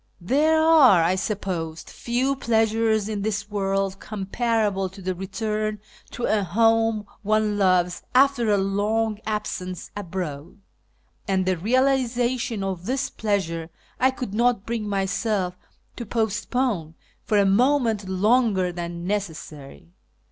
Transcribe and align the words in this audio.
There 0.19 0.59
are, 0.59 1.03
I 1.03 1.13
suppose, 1.13 1.83
few 1.83 2.35
pleasures 2.35 3.07
in 3.07 3.21
this 3.21 3.51
world 3.51 3.99
comparable 3.99 4.89
to 4.89 4.99
the 4.99 5.13
return 5.13 5.79
to 6.09 6.23
a 6.23 6.41
home 6.41 7.05
one 7.21 7.59
loves 7.59 8.01
after 8.15 8.49
a 8.49 8.57
long 8.57 9.19
absence 9.27 9.91
abroad; 9.95 10.57
and 11.27 11.45
the 11.45 11.55
realisation 11.55 12.63
of 12.63 12.87
this 12.87 13.11
pleasure 13.11 13.69
I 13.99 14.09
could 14.09 14.33
not 14.33 14.65
bring 14.65 14.89
myself 14.89 15.55
to 15.97 16.05
postpone 16.07 16.95
for 17.23 17.37
a 17.37 17.45
moment 17.45 18.09
longer 18.09 18.71
than 18.71 19.05
necessary. 19.05 19.89